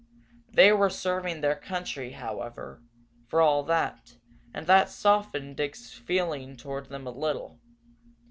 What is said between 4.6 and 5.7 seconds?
that softened